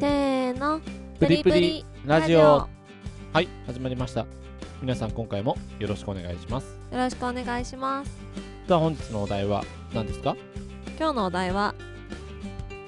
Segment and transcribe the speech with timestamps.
[0.00, 0.80] せーの。
[1.18, 2.68] プリプリラジオ。
[3.32, 4.26] はい始まりました。
[4.80, 6.66] 皆さん今回もよろしくお願いします。
[6.92, 8.10] よろしくお願いします。
[8.66, 9.64] では本日のお題は
[9.94, 10.36] 何ですか？
[10.98, 11.74] 今日のお題は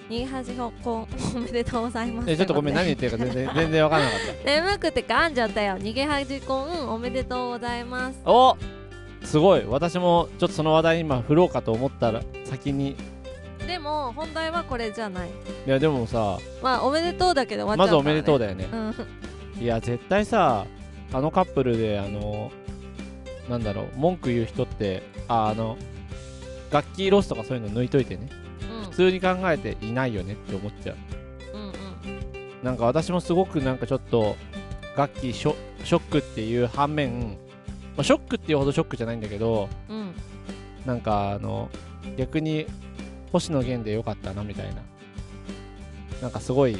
[0.09, 2.31] 新恥報婚おめでとうございます。
[2.31, 5.77] えちょっとごめん何言ってるか全然全然わからなかっ 眠くて噛んじゃったよ。
[5.79, 8.19] 逃げ恥婚おめでとうございます。
[8.25, 8.57] たお
[9.23, 9.65] すごい。
[9.67, 12.97] 私もちょっとその話題今振ろうかと思ったら先に
[13.71, 15.29] でも本題はこれじゃない。
[15.29, 18.69] いやでもさまあおめでとうだけど終わっちゃうから、ね、まずおめでとうだよね。
[18.73, 19.63] うん。
[19.63, 20.67] いや絶対さ
[21.13, 22.51] あのカップルであの
[23.49, 25.79] なんだろう文句言う人ってああの
[26.73, 28.29] 楽器ロスとかそういうの抜いといてね。
[28.91, 30.97] 普通に考えていないよねって思っちゃう。
[31.55, 31.73] うんうんうん。
[32.65, 34.37] なんか私もすごくなんかちょっと
[34.97, 37.39] 楽器ショショックっていう反面、
[37.97, 40.13] まあ、ショックっていうほどショックじゃないんだけどうん。
[40.85, 41.71] なんかあの
[42.17, 42.67] 逆に
[43.33, 44.83] 星野源でよかったなみたいな。
[46.23, 46.77] なんかすごい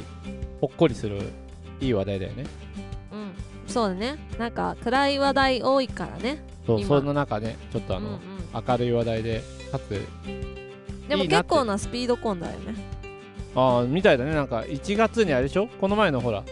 [0.59, 1.19] ほっこりする
[1.79, 2.45] いい話題だよね。
[3.11, 3.31] うん。
[3.67, 4.17] そうだね。
[4.37, 6.43] なんか暗い話題多いからね。
[6.67, 8.19] 今そうその中ねちょっとあの、うんうん。
[8.67, 9.99] 明るい話題でかつ
[11.09, 12.75] でも結構なスピード婚だよね。
[13.55, 14.33] ああみたいだね。
[14.33, 15.67] なんか1月にあれでしょ？
[15.67, 16.43] この前のほら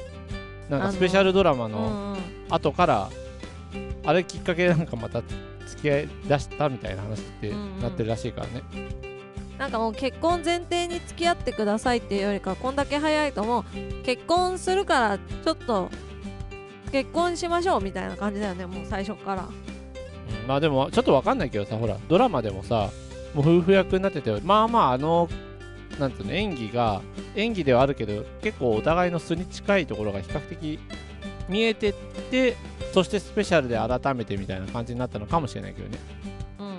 [0.70, 2.20] なんかスペシャルドラマうのんうん。
[2.50, 3.10] 後から、
[4.06, 5.22] あれきっかけでなんかまた
[5.68, 7.82] 付き合い出したみたいな話ってうんうん。
[7.82, 8.64] なってるらしいからね、
[9.60, 15.90] なんかもう結婚前提に付き合ってくださいっていうよりかこんだけ早いともう結婚するからちょっと
[16.94, 19.44] 結婚しましょうみたいな感じだよねもう最初から。
[19.44, 22.90] うんまあでもちょっとわかんないけどさほらドラマでもさ
[23.36, 25.30] もう夫婦役になっててまあまああの
[26.00, 27.02] なんていうの演技が
[27.36, 30.80] 演技ではあるけど結構お互いの素に近いところが比較的
[31.48, 31.94] 見えてっ
[32.32, 32.56] て
[32.94, 35.98] そしてスペシャルで改めてみたいな感じになったのかもしれないけどね。
[36.60, 36.74] うんうん。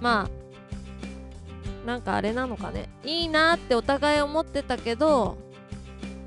[0.00, 0.43] まあ
[1.84, 2.88] なんかあれなのかね。
[3.04, 5.36] いいなってお互い思ってたけど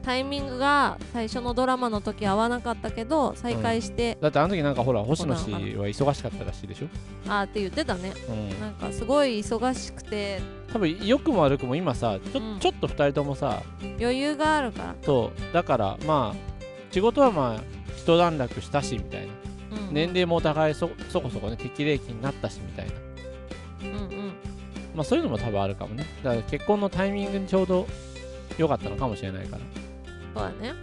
[0.07, 6.87] タイミングが最初のドラマの時合わなかったけど再会して、だってあの時なんかほら星野氏は忙しかったらしいでしょ、
[7.27, 8.13] あーって言ってたね。
[8.29, 10.39] うん、なんかすごい忙しくて。
[10.71, 12.59] 多分良くも悪くも今さちょ,、うん。
[12.59, 13.63] ちょっと2人ともさ
[13.99, 15.53] 余裕があるから、そう。
[15.53, 17.61] だからまあ仕事はまあ
[17.97, 19.33] 一段落したしみたいな。
[19.71, 19.93] うんうん。
[19.93, 22.93] 年齢もお互いそそこそこね適齢期になったしみたいな。
[22.93, 23.06] うんうん
[24.97, 26.07] まあそういうのも多分あるかもね。
[26.23, 27.87] だから結婚のタイミングにちょうど
[28.57, 29.61] 良かったのかもしれないから。
[30.33, 30.73] そうだね。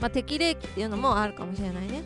[0.00, 2.02] まあ適齢期っていうのもあるかもしれないね。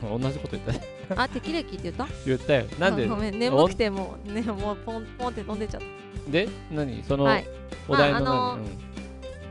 [0.00, 0.82] 同じこと言ったね。
[1.16, 2.06] あ適齢期って言った？
[2.24, 2.66] 言ったよ。
[2.78, 3.06] なんで？
[3.06, 5.80] あごめん眠くてもうねもうポンポンって飛んでっちゃっ
[6.28, 6.48] で？
[6.70, 7.02] 何？
[7.02, 7.46] そのはい。
[7.88, 8.68] お題のまああ何、の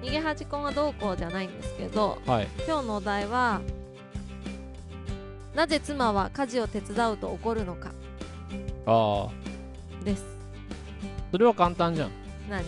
[0.02, 2.48] た逃げ恥婚はどうこうじゃないんですけどうん、はい。
[2.66, 3.60] 今日のお題は
[5.54, 7.92] なぜ妻は家事を手伝うと怒るのか。
[8.86, 9.47] ああ
[10.08, 10.26] です。
[11.32, 12.12] それは簡単じゃん。
[12.50, 12.64] 何？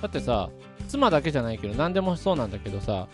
[0.00, 0.48] だってさ
[0.88, 3.06] 妻だけじゃないけど何でもそうなんだけどさ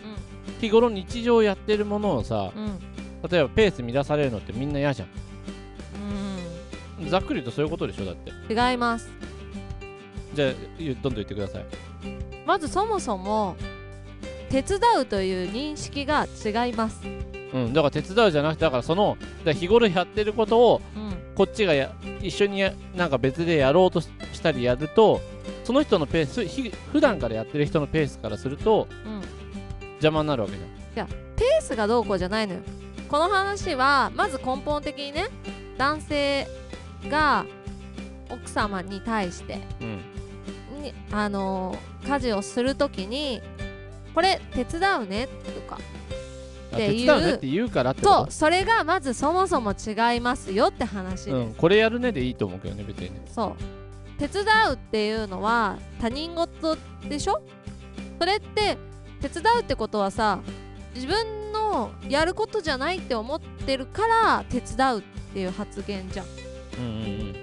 [0.57, 3.29] う日頃日常やってるものをさんうん。
[3.29, 5.05] 例えばペース乱されるのってみんな嫌じゃ
[7.01, 7.09] うん。
[7.09, 8.31] ざっくりとそういうことでしょだって。
[8.53, 9.09] 違います。
[10.33, 11.65] じゃあ言うどんどん言ってください。
[12.45, 13.55] まずそもそも
[14.49, 17.01] 手伝うという認識が違います。
[17.53, 21.08] うんだから手伝うじゃなくてだからその日頃やってることをうん
[21.39, 25.21] こっちがや一緒にやなんか別でやろうとししたりやると
[25.63, 29.21] その人のペースひ普段からやってる人のペースからするとうん。
[29.91, 30.61] 邪魔になるわけじ
[31.37, 32.59] ペースがどうこうじゃないのよ。
[33.07, 35.29] この話はまず根本的にね
[35.77, 36.45] 男性
[37.09, 37.45] が
[38.29, 40.01] 奥様に対してゃん
[40.75, 40.83] うん。
[40.83, 43.41] にあのー家事をするときに
[44.13, 45.77] これ手伝うねとか。
[45.77, 45.98] あ
[46.73, 47.05] っていう。
[47.05, 48.01] 手伝うねって言うからっと。
[48.01, 53.09] そうそれがまずそもそも違いますよって話です、うん、これやるねでいいと思うけどね別に。
[53.09, 54.19] ねそう。
[54.19, 56.77] 手伝うっていうのは他人事
[57.07, 57.41] でしょ？
[58.19, 58.77] それって
[59.21, 60.39] 手伝うってことはさ
[60.93, 65.01] 自分のやることじゃないって思ってるから手伝うっ
[65.33, 66.25] ていう発言じゃん
[66.79, 67.35] うんうん。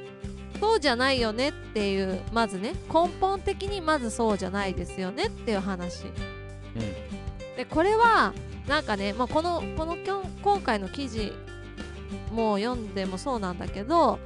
[0.60, 2.74] そうじゃないよねっていうまずね。
[2.92, 6.04] 根本的にまずそうじゃないですよねっていう話。
[6.04, 6.80] うん。
[7.56, 8.34] でこれは
[8.68, 11.32] なんかね、まあ、このこのきょん今回の記事
[12.32, 14.18] も読んでもそうなんだけど、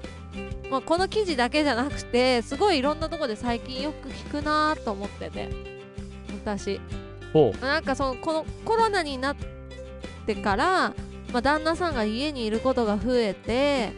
[0.71, 5.49] まあ、この記事だけじゃなくてすごいいろんなとこで最近よく聞くなと思ってて
[6.43, 6.81] 私。
[7.33, 9.37] ほなんかそのこのコロナになっ
[10.27, 10.95] てから、
[11.33, 13.93] まあ、旦那さんが家にいることが増えて、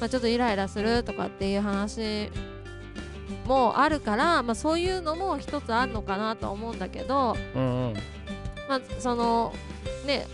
[0.00, 2.30] まあ、ちょっとイライラするとかっていう話
[3.46, 7.94] もあるから、まあ、そういうのも一つあるのかなと思うんだけど、ううんうん。
[8.68, 9.52] まあ、その
[10.04, 10.26] ね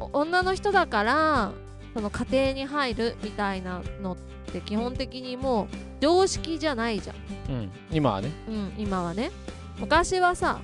[0.00, 1.52] お女の人だから
[1.94, 4.16] その家庭に入るみたいなのっ
[4.52, 5.66] て基本的にもう
[6.00, 7.16] 常識じゃないじゃん、
[7.54, 7.70] うん。
[7.90, 8.30] 今はね。
[8.48, 9.30] うん、今はね。
[9.78, 10.60] 昔はさ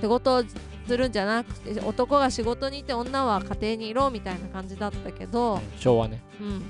[0.00, 0.44] 仕事を
[0.86, 6.22] するんじゃなくて男が仕事にいて女は家庭にいろみたいな感じだったけど、昭和ね。
[6.40, 6.62] うん、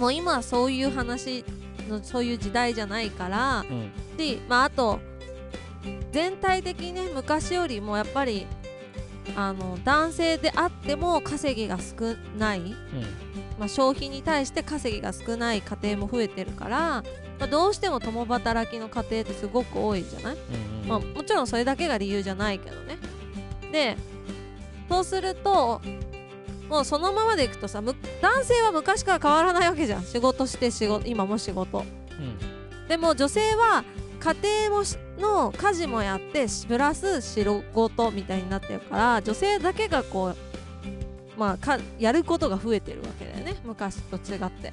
[0.00, 1.44] もう今はそういう話
[1.88, 3.90] のそういう時代じゃないからうん。
[4.18, 5.00] し、まあ、あと
[6.12, 8.46] 全体的にね昔よりもやっぱり
[9.36, 12.60] あの男性であっても稼ぎが少ない、
[13.58, 17.04] まあ、消費に対して稼ぎが少ない家庭も増えてるから、ま
[17.40, 20.88] あ、どうしても共働きの家庭ってすごく多いじゃない、うんうん。
[20.88, 22.98] まあ、もちろんそれだけが理由じゃないけどね。
[23.72, 23.96] で
[24.88, 25.80] そうすると
[26.68, 30.04] もうそのままでいくとさむ男性は昔から変わらないわけじゃん。
[30.04, 31.78] 仕事して仕事今も仕事。
[31.78, 32.88] うん。
[32.88, 33.84] でも女性は
[34.20, 34.34] 家
[34.68, 40.36] 庭もしの家事もやってプラス仕事みたいになってるから女性だけがこう
[41.38, 43.56] まあかやることが増えてるわけだよね。
[43.64, 44.72] 昔と違って。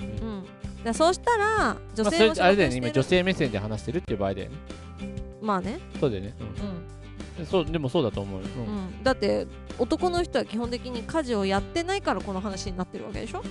[0.00, 0.36] うんうんうん。
[0.36, 0.44] うん。
[0.84, 2.76] でそうしたら女性も仕れあれだよね。
[2.76, 4.56] 今女性目線で話してるっていう場合だよね。
[5.40, 5.80] まあね。
[5.98, 7.40] そうだよね、うん。
[7.40, 8.74] うん、そうでもそうだと思うよ、うん。
[8.74, 9.46] うん、だって
[9.78, 13.42] 男の人は基本的に家事をやってないからこの話になってるわけでしょ、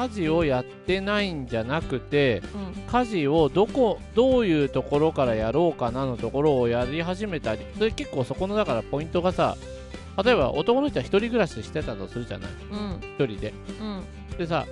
[0.00, 2.82] 家事をやってないんじゃなくてうん。
[2.86, 9.56] 家事をどこどういうところからやろうかなのところをやり始めたりそれ結構そこのだからポイントがさ
[10.24, 12.50] 例えば男の人は一人暮らししてたとするじゃない？
[12.70, 13.00] うん。
[13.00, 13.54] 一人で。
[13.80, 14.36] うん。
[14.38, 14.66] でさ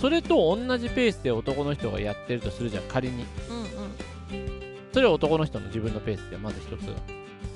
[0.00, 3.24] それと同じペースで男の人がやってるとするじゃん仮に。
[3.50, 3.66] うんうん。
[4.92, 6.86] それは男の人の自分のペースでまず一つ。
[6.86, 6.94] が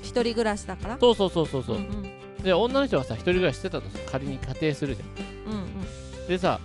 [0.01, 0.97] 一人暮らしだから？
[0.99, 2.43] そうそうそうそうそう、んうん。
[2.43, 5.61] で女の人はさ一人暮らししてたと仮に仮定するじゃんうん
[6.27, 6.59] でさ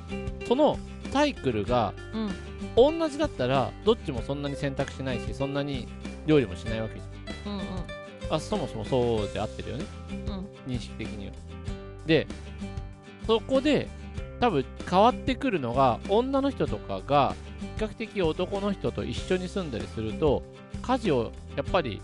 [0.47, 0.79] その
[1.13, 2.23] サイクルがうん。
[2.23, 2.31] うん
[2.75, 5.89] 同じだったらどっちもそんなに選択しないしそんなに
[6.27, 7.03] 料理もしないわけじ
[7.47, 7.53] うん。
[7.55, 7.87] うんゃん。
[8.31, 9.85] あそもそもそうで合ってるよね。
[10.11, 10.31] う
[10.69, 10.73] ん。
[10.73, 11.33] 認識的には。
[12.07, 12.27] で
[13.27, 13.89] そこで
[14.41, 17.35] 多分変わってくるのが女の人とかが
[17.79, 20.43] 比較的男の人と一緒に住んだりすると
[20.83, 22.03] 家事をやっぱり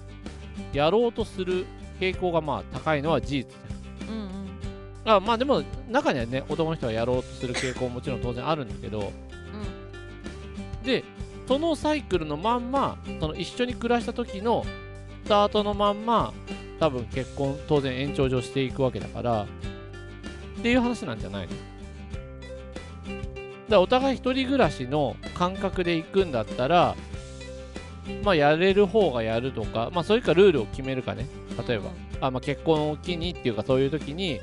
[0.72, 1.66] やろうとする
[2.00, 3.81] 傾向がまあ高いのは事実じゃん
[5.04, 9.12] あまあでも中にはね男の人がやろうとする傾向ももちろん当然あるんだけど。
[10.84, 11.04] で
[11.46, 14.64] そのサイクルのまんまその一緒に暮らした時の
[15.25, 16.32] スタートのまんま
[16.81, 19.46] 多分結婚当然延長上していくわけだからっ
[20.62, 21.52] ていう話なんじゃないの。
[23.69, 26.96] だお互い一人暮らしの感覚で行くんだったら
[28.25, 31.26] まあやれる方がやるとかまあそれかルールを決めるかね。
[31.66, 31.90] 例えば、
[32.20, 34.40] あまあ結婚を機にっていうかそういう時に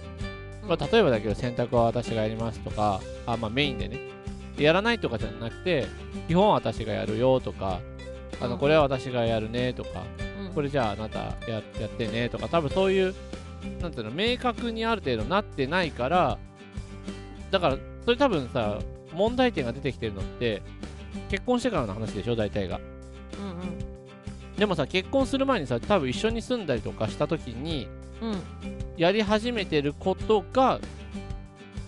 [0.69, 4.00] まあ、例えばだけど洗濯は私がやりますとかあ、まあ、メインでね。
[4.57, 5.88] やらないとかじゃなくて
[6.27, 7.80] 基本は私がやるよとか
[8.42, 8.51] あうん。
[8.51, 10.04] のこれは私がやるねとか
[10.45, 10.54] うん。
[10.54, 13.16] これじゃああなたややってねとか多分そういう
[13.81, 16.38] なんていうの明確にある程度なってないから
[17.51, 18.80] だからそれ多分さ
[19.13, 20.62] 問題点が出てきてるのって
[21.30, 22.77] 結婚してからの話でしょ大体が。
[22.77, 22.89] うん
[24.57, 27.88] でもさ結婚する前にさ多分一緒に住んだりとかした時に
[28.21, 28.39] うんうん
[29.00, 30.80] やり始めてることが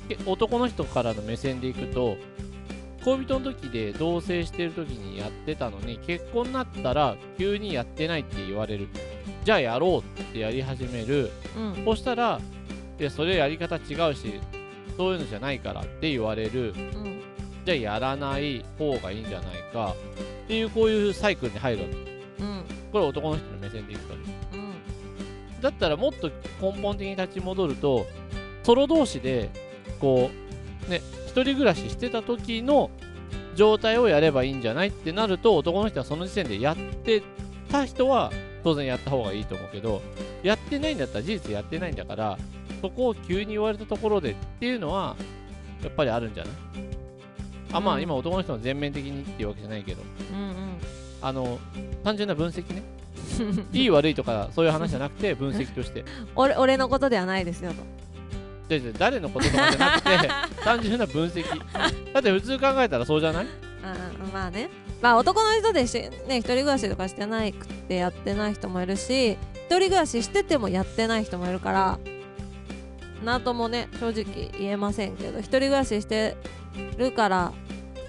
[0.07, 2.15] け男の人からの目線でいくと
[3.03, 8.87] 恋人の時で同棲してる時にやってたのに結婚になったら急にやってないって言われる。
[9.43, 11.31] じゃあやろうってやり始める。
[11.57, 11.83] うん。
[11.83, 12.39] そしたら
[12.99, 13.79] いやそれやり方違
[14.11, 14.39] うし
[14.95, 16.73] そういうのじゃないからって言われる。
[16.75, 17.21] うん。
[17.65, 19.95] じゃあやらない方がいいんじゃないか
[20.45, 22.43] っていうこういうサイクルに入るわけ。
[22.43, 22.63] うん。
[22.91, 24.21] これ男の人の目線でいくとね。
[24.35, 24.40] うん
[25.61, 26.29] だったらもっと
[26.61, 28.05] 根本的に立ち戻ると
[28.63, 29.49] ソロ同士で
[29.99, 30.29] こ
[30.87, 32.89] うね一人暮らししてた時の
[33.55, 37.21] 状態をやればいいんじゃないってなると男の人はその時点でやって
[37.69, 38.31] た人は
[38.63, 40.01] 当然やった方がいいと思うけど
[40.43, 42.37] やってないんだったら事実やってないんだから
[42.81, 45.15] そこを急に言われたところでっていうのは
[45.83, 46.53] やっぱりあるんじゃない？
[47.73, 48.01] あまあうん。
[48.01, 50.01] 今男の人の全面的にっていうわけじゃないけど。
[50.33, 50.51] うん
[51.23, 51.59] あの
[52.03, 52.81] 単純な分析ね
[53.73, 56.03] いい悪いとかそういう話じゃなくて分析として。
[56.35, 57.77] 俺俺のことではないですよと。
[58.97, 60.29] 誰のこととかじゃなくて
[60.63, 61.43] 単純な分析。
[62.13, 63.45] だって普通考えたらそうじゃない？
[63.45, 64.69] うんうんまあね。
[65.01, 65.93] まあ男の人でし
[66.27, 69.37] ね一人暮らしとかしてないくてやってない人もいるし一
[69.69, 71.99] 人暮らししててもやってない人もいるから
[73.25, 76.37] なんともね正直言えませんけど一人暮らしして
[76.97, 77.51] るから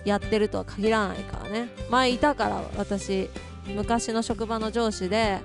[0.05, 1.69] やってるとは限らないからね。
[1.91, 3.29] 前いたから私
[3.66, 5.40] 昔の職場の上司で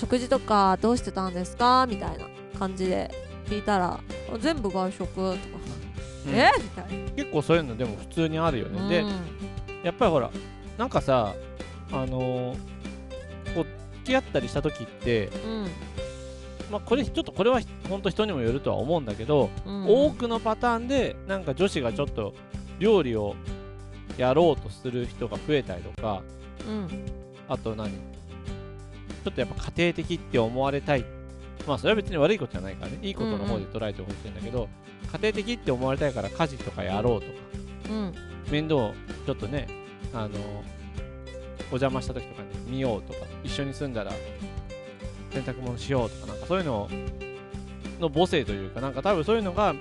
[0.00, 2.26] 食事とかどうしてたんですかみたいな
[2.58, 3.10] 感じで
[3.46, 4.00] 聞いたら
[4.40, 5.36] 全部外食とか、
[6.26, 6.34] うん。
[6.34, 6.50] え？
[6.58, 7.10] みたいな。
[7.12, 9.10] 結構そういうのでも普通にあるよね、でうん。
[9.82, 10.30] やっぱりほら
[10.76, 11.34] なんかさ
[11.92, 12.56] あのー
[13.54, 13.66] こう
[13.98, 15.66] 付き合ったりした時ってうん。
[16.70, 19.86] まあこれちょっとこれは本当人にもよるとは思うんだけど、うん。
[19.86, 22.34] 多くのパターンでなんか女子がちょっと
[22.78, 23.34] 料理を
[24.18, 26.35] やろうとする人が増えたりとかうん
[27.48, 27.90] あと何？
[27.90, 31.04] ちょっとやっぱ家庭的って思われたい。
[31.66, 32.98] まあそれは別に悪いことじゃないからね。
[33.02, 34.68] いいことの方で捉えてほしいんだけど、
[35.12, 37.32] 家庭的って思われたいから家事とかやろうとか。
[37.90, 38.14] うん。
[38.50, 38.92] 面倒
[39.26, 39.66] ちょっとね
[40.14, 40.38] あの
[41.72, 43.26] お邪魔した時とかに見ようとか。
[43.42, 44.12] 一緒に住んだら
[45.30, 46.88] 洗濯物しようとかなんかそういうの
[48.00, 49.74] の母性というかなんか多分そういうのが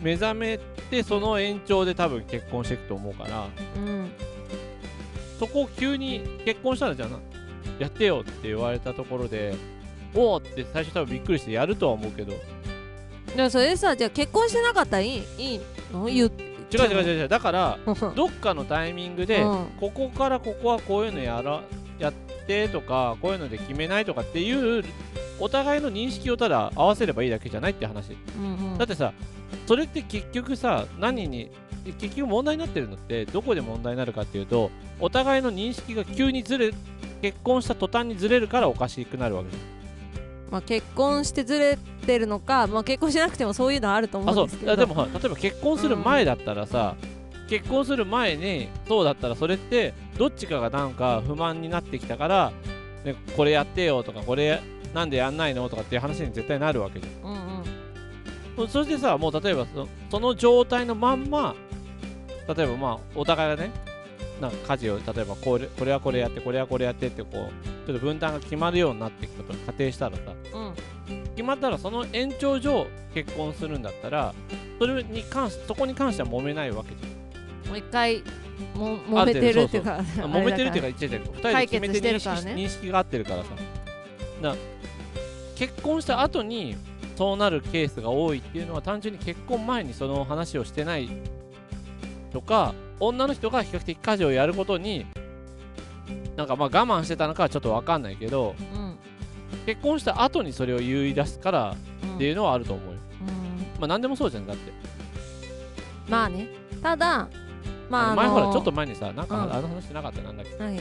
[0.00, 0.58] 目覚め
[0.90, 3.48] てその延長で多分結婚していくと思うから。
[3.76, 4.10] うん
[5.38, 7.18] そこを急に結婚したらじゃあな
[7.78, 9.54] やってよって言われたところで
[10.14, 12.32] おおって最初多分びっくりしてやるとは思うけど。
[13.34, 15.60] でもそれさじゃあ結婚してなかったらいいいい
[15.92, 16.04] の？
[16.04, 16.32] 言う
[16.72, 18.14] 違う違う違うだからうん。
[18.14, 19.66] どっかのタイミングで、うん。
[19.80, 21.62] ここからここはこういうのやら
[21.98, 22.12] やっ
[22.46, 24.84] てとかこういうので決めないとかっていう
[25.40, 28.16] お互いの認識をただ合わせればいいだけじゃないって話。
[28.38, 28.78] うんうん。
[28.78, 29.12] だってさ
[29.66, 31.50] それって結局さ何に
[31.92, 36.72] 結局問題になってるのってどこで問題になるかっていうとお互いの認識が急にずれ
[37.20, 39.56] 結婚した途端にずれるからおかしくなるわけじ
[40.50, 41.76] まあ、結婚してずれ
[42.06, 44.72] てるのか、まあ、結婚しなくてもそういうのはあると思うんですけど。
[44.72, 46.94] あでも例えば結婚する前だったらさ、
[47.48, 52.52] 結婚する前にそうだったらそれってどっちかがなんか不満になってきたから、
[53.04, 54.62] ね、これやってよとかこれ
[54.94, 57.38] なんでやんないのとかっていう話に絶対なるわけじゃんうん。
[57.38, 57.43] うん
[58.56, 61.54] そそしてさもう例えばそその状態のまんま
[62.48, 63.70] 例えばまあお互いがね
[64.40, 70.22] なんか家事を例えばこれこれはこれやってこれはこれやってってこうちょっと分担が決まるようになってきたと仮定したらさ
[70.54, 70.74] うん。
[71.34, 74.34] 決まったらその延長上結婚するんだったら
[74.78, 78.22] それに関しそこに関しては揉めないわけじもう一回
[78.74, 82.54] も揉めてるっていうかゃん揉めてるっていうか言っちゃってる2人で決めてるからね。
[82.54, 83.48] 認識が合ってるからさ。
[84.42, 84.56] だから
[85.56, 86.76] 結婚した後に
[87.16, 91.08] そうなるケースが多いっていうのは単純に結婚前にその話をしてない
[92.32, 95.06] とか女の人が比較的家事をやることに
[96.36, 98.96] なんかまあ我慢してたのかはちょっと分かんないけどうん
[99.66, 103.80] 結婚した後にそれを言い出すからうんっていうのはあると思うよ、うん。
[103.80, 104.72] まあ何でもそうじゃんだって、
[106.08, 106.48] まあね。
[106.82, 107.28] ただ
[107.88, 109.52] まああの前ほらちょっと前にさなんかうん。
[109.52, 110.56] あの話してなかったなんだっけ。
[110.58, 110.80] 何？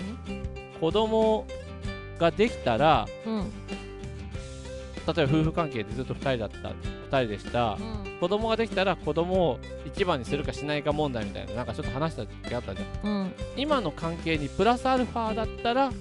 [0.82, 1.46] 子供
[2.20, 3.46] ができたらうん
[5.06, 6.70] 例えば夫婦関係でずっと2人だった
[7.18, 7.74] 2人でした。
[7.74, 8.20] うん。
[8.20, 13.10] 子供ができたら子供を一番にするかしないか問題みたいななんかちょっと話した時あったじゃん。
[13.10, 13.34] うん。
[13.58, 15.92] 今の関係にプラスアルファだったら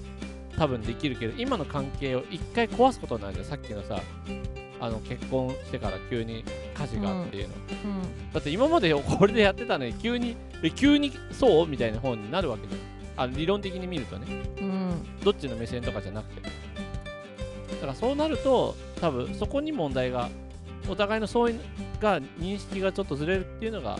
[0.57, 3.45] 多分できるけど今の関係を一回壊すことになるじゃん。
[3.45, 3.99] さっきのさ
[4.79, 6.43] あの結婚してから急に
[6.73, 7.55] 家事がっていうの、
[7.85, 8.31] うん。
[8.33, 11.67] だって今までこれでやってたのに急にえ急にそう？
[11.67, 12.81] みたいな方になるわけじゃん。
[13.15, 14.27] あ理論的に見るとね。
[14.59, 14.93] うん。
[15.23, 16.41] どっちの目線とかじゃなくて。
[16.41, 16.49] だ
[17.79, 20.29] からそうなると多分そこに問題が
[20.87, 21.59] お互いの相違
[21.99, 23.99] が認識がちょっとずれるっていうのが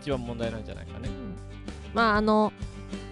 [0.00, 1.10] 一番問題なんじゃないかね、
[1.92, 2.50] まああの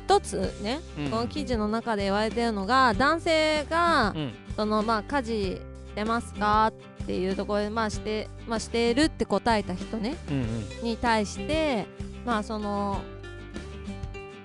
[0.07, 1.11] 一つねうん。
[1.11, 4.33] この記事の中で言われてるのが男性がうん。
[4.57, 5.61] そのまあ家事し
[5.95, 10.83] てますかっていうところでまあしてまあしてるって答えた人ねうんうん。
[10.83, 11.87] に対して
[12.25, 13.03] まあその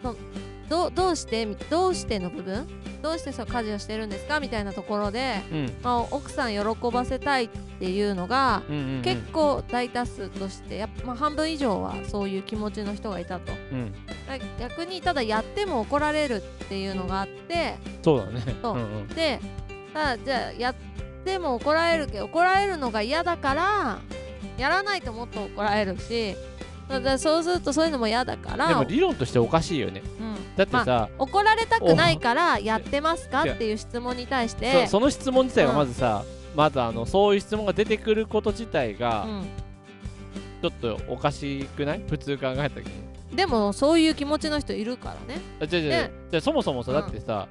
[0.03, 0.15] そ
[0.67, 2.67] どうどうしてどうしての部分
[3.01, 5.71] どうしてそう家事をしてるんですかみたいなところで、うん。
[5.83, 6.59] まあ、奥さん喜
[6.91, 7.49] ばせたいっ
[7.79, 9.01] ていうのがうんうんうん。
[9.01, 13.53] 結構大多数としてやっぱ、まあ、半分以上はそういう気持ちの人がいたと。
[13.71, 13.91] うん。
[14.27, 18.41] だ逆にただやっても怒られるっていうのがあってそうだね。
[18.61, 18.77] そう。
[18.77, 19.07] んうん。
[19.09, 19.39] で
[19.93, 20.75] ただじゃあやっ
[21.23, 23.99] ても怒られるけど怒られるのが嫌だから
[24.57, 26.35] やらないともっと怒られるし
[26.89, 28.67] だそうするとそういうのも嫌だから。
[28.69, 30.01] でも理論としておかしいよね。
[30.19, 36.23] うんだってさ、怒られたくないからやってますかっていう質問に対してそその質問自体がまずさ、
[36.55, 39.45] まずあのそういう質問が出てくること自体がうん。
[40.59, 42.01] ちょっとおかしくない？
[42.09, 43.35] 普通考えた時に。
[43.35, 45.39] でもそういう気持ちの人いるからね。
[45.61, 46.11] あじゃじゃね。
[46.31, 47.01] じゃそもそもさ、うん。
[47.01, 47.47] だってさ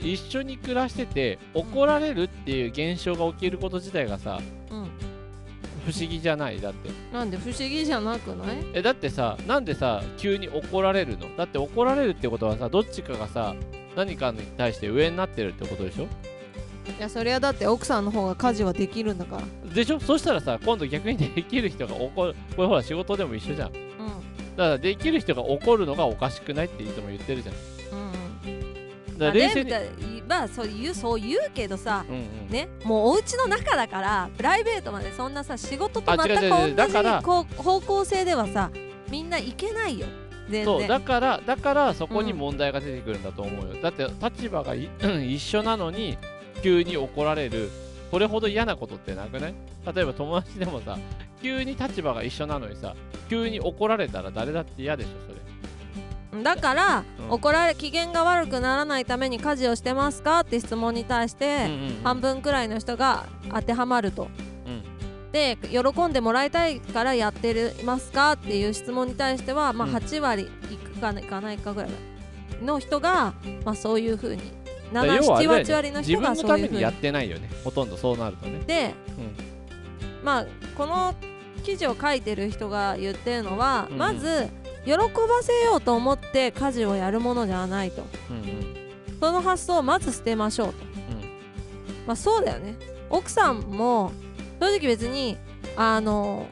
[0.00, 4.40] 一緒に暮らしてて怒られるっていう現象が起きること自体がさ
[4.72, 4.89] うん
[5.90, 6.90] 不思議じゃないだって。
[7.12, 8.58] なんで不思議じゃなくない？
[8.74, 11.34] えだってさなんでさ急に怒られるの？
[11.36, 13.54] だって怒られるってことはさどっちかがさ
[13.96, 16.04] 何かに対して上になってるってことでしょ？
[16.98, 19.72] いやそれはだって奥さんの方が家事はできるんだから。
[19.74, 20.00] でしょ？
[20.00, 23.72] そしたらさ今度逆にできる人が怒るこれほら仕事でも一緒じゃん。
[23.72, 24.56] だうん。
[24.56, 27.54] からできる人が怒るのがおかしくないっていつも言ってるじゃん
[29.26, 29.90] だ冷静に、まあね
[30.28, 32.48] まあそう言うそう言うけどさうんうん。
[32.48, 38.70] ねもうお家の中だからプライベートまでそんなさ仕事とあ全く同だからじ方向性ではさ
[39.10, 40.06] みんないけないよ。
[40.48, 40.64] 全然。
[40.64, 44.88] そうだからだからそこにうん問題が出てくるんだと思うよ、だって立場がい
[45.34, 46.16] 一緒なのに
[46.62, 47.70] 急に怒られる。
[48.10, 49.54] これほど嫌なことってなくない？
[49.94, 50.98] 例えば友達でもさ
[51.40, 52.94] 急に立場が一緒なのにさ
[53.28, 55.40] 急に怒られたら誰だって嫌でしょそれ
[56.42, 57.30] だから、うん。
[57.30, 62.00] 怒られ機嫌が悪くならないために家事をしてますかって質問に対しうんて、うん。
[62.04, 64.28] 半分くらいの人が当てはまると。
[64.66, 65.32] うん。
[65.32, 69.94] で喜んでもらいたいからやってるますかっていう質問に対しては、まあ、うん。
[69.94, 71.90] 8割いくかいかないかぐらい
[72.62, 73.34] の人が、
[73.64, 74.42] まあ、そういうふうに
[74.92, 75.64] 778だから要はあれだよね。
[75.64, 76.82] 割割の自人がそういうふうに。
[76.82, 78.60] やってないよねほとんどそうなるとね。
[78.66, 78.94] で、
[80.22, 80.46] まあ
[80.76, 81.14] この
[81.64, 83.98] 記事を書いてる人が言ってるのは、うん。
[83.98, 84.48] まず
[84.84, 84.98] 喜ば
[85.42, 88.04] せようと思って家事をやるものじゃないと。
[88.30, 88.80] うんうん
[89.20, 90.74] その発想をまず捨てましょうと、
[92.06, 92.74] まあそうだよね。
[93.10, 94.12] 奥さんも
[94.58, 95.36] 正直別に
[95.76, 96.46] あの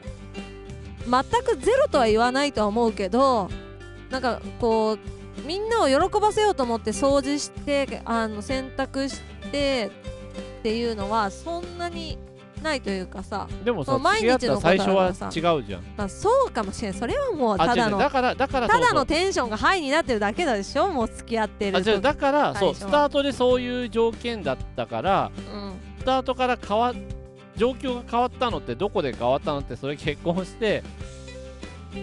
[1.05, 3.49] 全くゼロとは言わないとは思うけど
[4.11, 9.21] なんかこうみんなを喜ばせようと思って掃除してあの洗濯し
[9.51, 9.89] て
[10.59, 12.19] っていうのはそんなに
[12.61, 15.83] ないというかさ、でもさ毎日の最初は違うじゃん。
[15.97, 20.87] まあ、そうかもしれないそれはもうただのだからだからただのテンションがハイになってるだけでしょ？
[20.89, 22.01] もう付き合ってるあ違う。
[22.01, 25.73] だからそうスタートでそういう条件だったからうん。
[25.99, 26.93] スタートから変わ
[27.57, 30.83] 状況が変わったのってどこで変わったのってそれ結婚して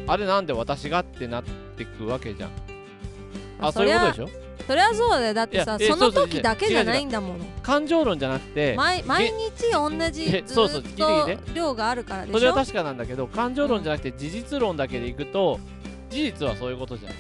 [0.07, 1.45] あれなんで私がってなっ
[1.77, 2.51] てくわけじゃん。
[3.61, 4.46] あそういうことでしょ？
[4.67, 5.35] それはそうだよ。
[5.35, 7.45] だってさいやえその時だけじゃないんだもの。
[7.63, 15.59] 感情論じゃなくて毎毎日同じずえそうそう聞いて聞いっと量があるからでそれは確かなんだけど感情論じゃなくて事実論だけでいくと
[16.11, 17.13] 事実はそういうことじゃん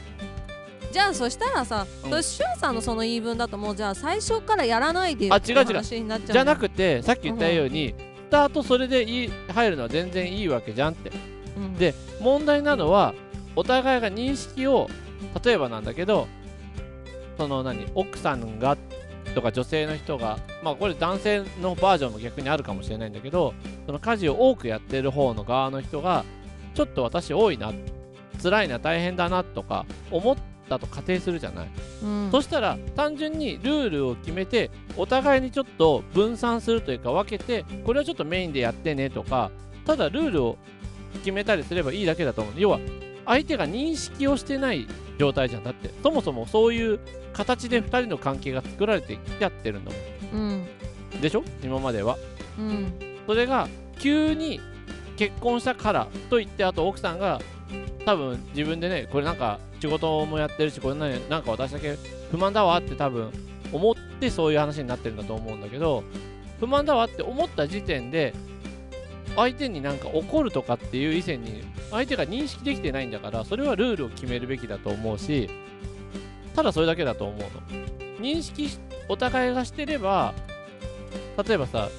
[0.93, 2.11] じゃあそしたらさ、うん。
[2.11, 7.95] それシュンさんのその言い分だともうじゃあ最初からやらないでよってう違う話になっちゃうじゃなく、くてさっき言ったように、
[8.29, 11.12] スタートそれでいい入るのは全然いいわけじゃんって。
[11.57, 11.75] うん。
[11.75, 13.12] で問題なのは
[13.57, 14.88] お互いが認識を
[15.45, 16.29] 例えばなんだけど
[17.37, 18.76] その何奥さんが
[19.35, 26.25] とか女性の人がまあこれ男性のバージョンも逆にあるかもしれないんだけどその家事を多くやってる方の側の人が
[26.75, 27.73] ちょっと私多いな
[28.43, 30.37] 辛いな大変だなとか思っ
[30.69, 31.69] たと仮定するじゃない？
[32.02, 32.28] うん。
[32.31, 39.50] そしたら単純にルールを決めてお互いにちょっと分散するというか分けてこれはちょっとメインでやってねとか
[39.84, 40.58] ただルールを
[41.19, 42.54] 決めたりすればいいだけだと思う。
[42.56, 42.78] 要は
[43.26, 44.87] 相手が認識をしてない
[45.19, 45.65] 状態じゃん。
[45.65, 47.00] だってそもそもそういう
[47.33, 49.91] 形で2人の関係が作られてきちゃってるんだ
[50.33, 50.52] もんう
[51.19, 51.43] んでしょ？
[51.63, 52.17] 今までは。
[52.59, 52.93] うん
[53.26, 54.61] それが急に
[55.17, 57.41] 結婚したからといってあと奥さんが
[58.05, 61.97] 多分自分でねこれなんか仕事もやってるしこれなんなんか私だけ
[62.31, 63.31] 不満だわって多分
[63.73, 66.05] 思ってそういう話になってるんだと思うんだけど
[66.61, 68.33] 不満だわって思った時点で
[69.36, 75.49] 相手になんか怒るとかっていう以前に相手が認識できてないんだからそれはルールを決めるべきだと思うし
[76.54, 77.46] ただそれだけだと思うの。
[78.18, 80.34] 認識しお互いがしてれば
[81.46, 81.90] 例えばさ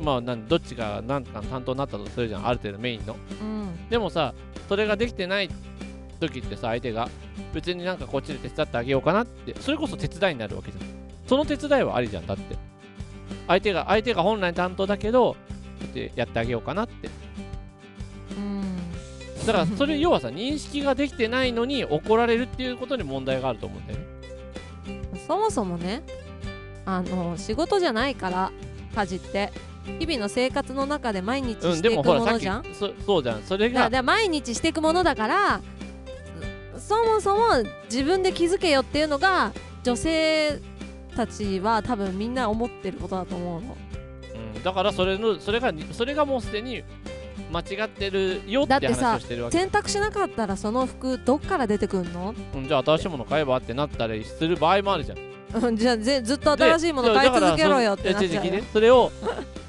[0.00, 2.46] まあなんどっちが何かの担当になったとするじゃん。
[2.46, 3.16] ある程度メインの。
[3.40, 3.88] うん。
[3.88, 4.34] でもさ
[4.68, 5.50] それができてない
[6.20, 7.08] 時ってさ相手が
[7.54, 10.84] 別になんかこっちで手伝ってあげようかなってそれこそ手伝いになるわけじゃん。
[11.26, 12.56] その手伝いはありじゃんだって。
[13.48, 15.36] 相手が相手が本来担当だけど
[15.82, 17.08] ってやってあげようかなって。
[18.36, 18.62] うん。
[19.46, 24.04] だから それ要はさ認識ができてないのに怒られるっていうことに問題があると思うんだよね。
[25.26, 26.02] そもそもね
[26.84, 28.52] あの仕事じゃないから
[28.94, 29.52] 家事って。
[29.98, 33.42] 日々の生活の中で毎日うんしていくでものじゃん、きそそうじゃん。
[33.42, 35.60] それが毎日していくものだから
[36.78, 37.40] そもそも
[37.84, 40.60] 自分で気づけよっていうのが女性
[41.16, 43.60] たちは多分みんな思ってることだと思うの。
[43.60, 43.76] うん、
[44.64, 46.82] だからそれのそれがそれがもうすでに
[47.52, 49.58] 間違ってるよって話をしてるわけ。
[49.58, 52.34] 洗濯しなかったらその服どっから出てくんの？
[52.54, 55.18] うん、じゃあ新しいもの買えばってなったりする場合もあるじゃん。
[55.64, 59.12] うんじゃあぜずっと新しいもの買い続けろよってなっちゃうよそね、それを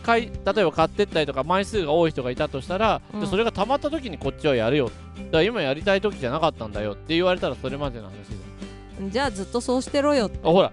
[0.01, 3.19] 買い例えば買ってったりとか枚数が多い人がいたとしたら、うん。
[3.19, 4.85] でそれがたまった時にこっちはやるよ。
[4.85, 8.11] だから今やりたい時じゃなかったんだよって言われたらそれまでの話
[9.07, 10.37] じじゃあずっとそうしてろよって。
[10.47, 10.71] ほら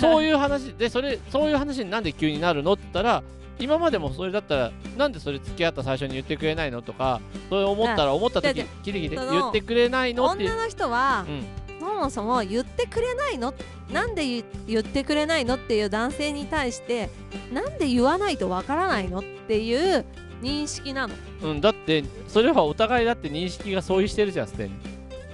[0.00, 3.22] そういう話でそれそういう話になんで急になるのって言ったら
[3.58, 11.44] 今までもそれだったらなんでそれ付き合った最初に言ってくれないのとかそう思ったら思った時キリキリ言ってくれないのって女の人はう、ん。
[11.78, 13.54] そもそも言ってくれないの？
[13.92, 17.08] なんで言言ってくれないのっていう男性に対して
[17.52, 20.04] なんで言わないとわからないのっていう
[20.42, 21.14] 認識なの？
[21.42, 24.74] うん、だってそれはお互いだって認識が相違してるじゃんすでに。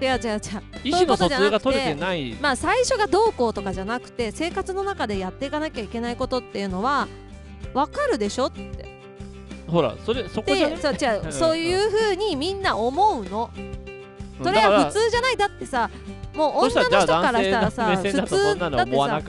[0.01, 0.41] 違う違う違う。
[0.85, 2.37] 意思の疎通が取れてない。
[2.41, 7.09] まあ最初がどうこうとかじゃなくて生活の中でやっていかなきゃいけないことっていうのは
[7.75, 8.91] わかるでしょって。
[9.67, 10.77] ほらそれそこじゃね？
[10.77, 11.33] でそう違ううん。
[11.33, 13.51] そういうふうにみんな思うの。
[13.57, 14.45] うん。
[14.45, 15.37] それは普通じゃない？
[15.37, 15.91] だってさ
[16.35, 19.23] もう女の人からしたらさ普通だってさ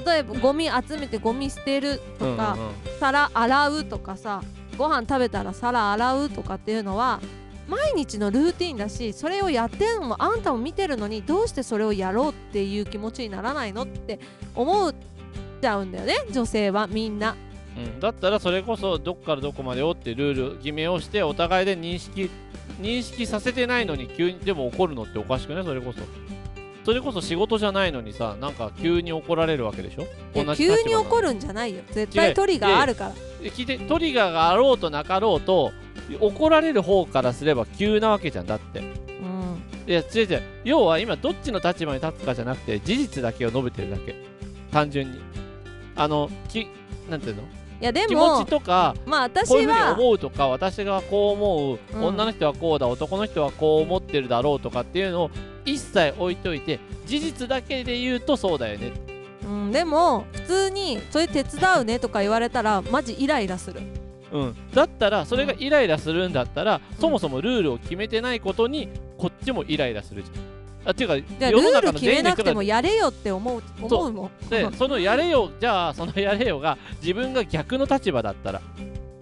[0.00, 2.74] 例えばゴミ集めてゴミ捨てるとか、うんうんうん。
[2.98, 4.42] 皿洗うとかさ
[4.78, 7.20] ご飯食べたら皿洗うとかっていうのは
[7.68, 14.18] 毎日のルーティンだしそれをやってるのもあんたも見てるのにどうしてそれをやろうっていう気持ちにならないのって
[14.54, 14.94] 思っ
[15.60, 16.86] ちゃうんだよね女性は。
[16.88, 17.36] みんな。
[17.76, 22.30] うん、だったらそれこそどっからどこまでをってルール決めをしてお互いで認識
[22.80, 25.64] 認識させてないのに急にでも怒るのっておかしくない？
[25.64, 26.00] それこそ。
[26.84, 30.06] それこそ仕事じゃないのにさなんか急に怒られるわけでしょ？
[30.54, 31.82] 急に怒るるんじゃないよ。
[31.90, 33.12] 絶対トリガーあるから。
[33.50, 35.72] 聞いてトリガーがあろうとなかろうと
[36.20, 38.80] 怒られる方からすれば急なわけじゃんだって。
[38.80, 39.62] うん。
[39.86, 40.42] いや違う違う。
[40.64, 44.14] 要は今どっちの立場に立つかじゃなくて事実だけを述べてるだけ。
[44.70, 45.20] 単純に。
[45.96, 46.66] あのき
[47.08, 47.42] なんていうの？
[47.80, 52.04] いやで気持もちとかまあこういうふうに私は思うとか私がこう思う、うん。
[52.04, 55.30] 女の人はこうだ男の人はこう思ってるだろうとかっていうのを
[55.64, 58.92] 一切置いといて事実だけで言うとそうだよね。
[59.44, 63.80] うん、でも普通にそれ手伝うねとか言われたらマジイライラする。
[64.32, 70.53] うん、だったらそれがイライラするんだったら、そもそもルールを決めてないことにこっちもイライラするじゃん。
[70.86, 78.60] あっていうかじゃあルール決めなくてもやれよって思う思うもんで そのやれよじゃあそのやれよが自分が逆の立場だったら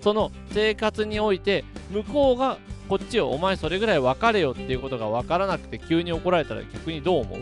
[0.00, 7.40] その生活において向こうがこっちをお前それぐらい分かれよっていうことが分からなくて急に怒られたら逆にどう思う？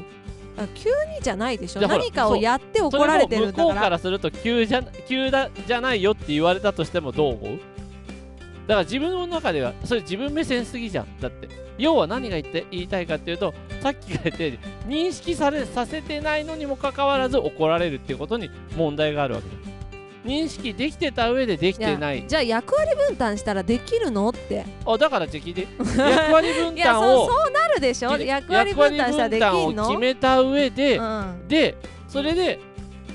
[0.59, 1.81] あ急にじゃないでしょ。
[1.81, 7.59] 何かをやってそ怒られてるんだかれも向こうかららすると急じゃ急だじゃないよって言われたとしてもどう思う？
[8.67, 11.07] だから自分の中ではそれ自分目線すぎじゃん。
[11.21, 11.49] だって
[11.81, 14.53] 要は何が言って言いたいかっていうとさっきが言ったよ
[14.87, 19.71] うに認識されさせてないのにもかかわらず怒られるっていうことに問題があるわけだ。
[20.25, 22.25] 認識できてた上でできてない。
[22.29, 24.67] じゃあ役割分担したらできるのって。
[24.85, 25.67] あだからじゃあ聞いて。
[25.79, 28.17] 役割分担を そうそうなるでしょ？
[28.19, 31.49] 役割分担したらでき役割分担をんの決めた上で、うん。
[31.49, 31.75] で
[32.07, 32.61] それで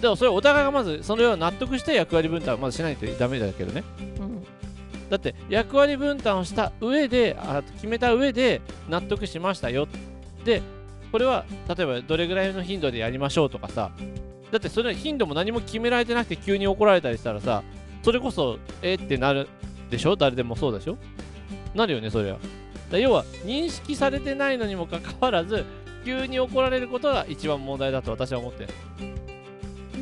[0.02, 3.84] でもそれお互いがまずそれを納得して役割分担をまずしないとダメだけどね。
[4.00, 4.15] うん
[5.10, 9.88] だって役割分担をした上であ決めた上で納得しましたよ。
[10.44, 10.62] で
[11.12, 13.92] これは例えばどれぐらいの頻度でやりましょうとかさ。
[14.52, 17.64] だってそれ頻度も何も決められてなくて急に怒られたりしたらさ
[18.04, 19.48] それこそえってなる
[19.90, 20.16] でしょ？
[20.16, 20.98] 誰でもそうでしょ？
[21.74, 22.38] なるよねそれは。
[22.92, 25.66] だ要は認識されてないのにもかかわらず
[26.06, 28.70] 急に怒られることが一番問題だと私は思ってる。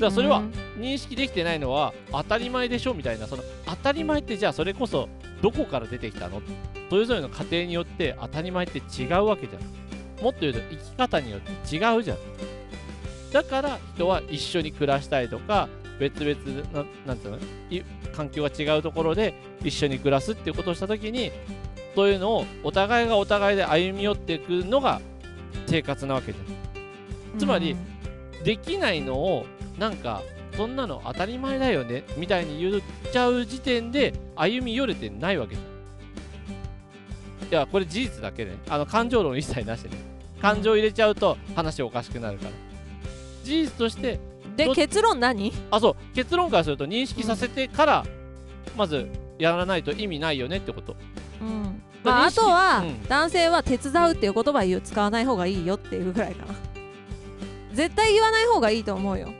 [0.04, 0.52] からそれはうん。
[0.80, 5.10] 認識できてないのは当たり前でしょみたいなその当たり前ってじゃあそれこそ
[5.42, 6.42] どこから出てきたの？
[6.90, 9.62] それぞれの家庭によって当たり前って違うわけじゃん
[10.24, 12.18] もっと言うと生き方によって違うじゃん。
[13.32, 15.68] だから人は一緒に暮らしたいとか
[16.00, 16.38] 別々
[16.72, 17.40] ななんていうの？
[17.70, 17.84] い
[18.16, 21.32] 環境が違うところで一緒に暮らすっていうことをした時に
[21.96, 25.02] そういうのをお互いがお互いで歩み寄っていくのが
[25.68, 27.40] 生活なわけじゃん。
[27.40, 27.76] つまり
[28.44, 29.46] できないのを
[29.84, 30.24] なんか
[30.56, 37.50] そんなの当たり前だよねみたいに言っちゃう時点で歩み寄れてないわけじゃん。
[37.50, 39.90] いやこれ事実だけで、ね、あの感情論一切なしで。
[39.90, 39.96] ね
[40.42, 42.52] 感情入れちゃうと話おかしくなるから。
[43.44, 44.22] 事実として
[44.56, 45.52] どで結論何？
[45.70, 46.16] あそう。
[46.16, 48.06] 結論からすると認識させてから、
[48.78, 50.96] まずやらないと意味ないよねってこと。
[51.42, 51.82] うん。
[52.06, 53.04] まあ、あとは、うん。
[53.10, 56.54] 男性は手伝うっていう言葉は言う使わない方がいいよっていうぐらいかな。
[57.74, 59.34] 絶対言わない方がいいと思うよ